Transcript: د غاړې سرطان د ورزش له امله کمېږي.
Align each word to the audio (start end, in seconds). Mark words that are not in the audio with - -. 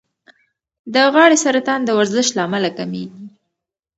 د 0.93 0.95
غاړې 1.13 1.37
سرطان 1.45 1.79
د 1.85 1.89
ورزش 1.97 2.27
له 2.37 2.41
امله 2.47 2.69
کمېږي. 2.77 3.25